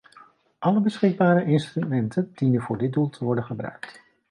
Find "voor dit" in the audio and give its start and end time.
2.61-2.93